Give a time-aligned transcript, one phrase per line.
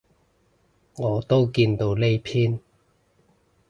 [0.97, 2.59] 我都見到呢篇